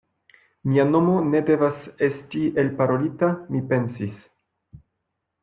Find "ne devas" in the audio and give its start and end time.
1.33-1.83